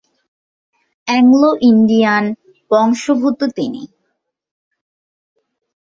[1.07, 2.25] Anglo-Indian
[2.71, 3.83] বংশোদ্ভূত তিনি।